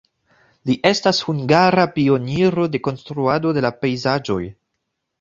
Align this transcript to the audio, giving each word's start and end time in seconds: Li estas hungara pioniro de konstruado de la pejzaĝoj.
Li 0.69 0.75
estas 0.89 1.19
hungara 1.27 1.85
pioniro 1.99 2.67
de 2.77 2.83
konstruado 2.91 3.55
de 3.59 3.67
la 3.71 3.75
pejzaĝoj. 3.85 4.45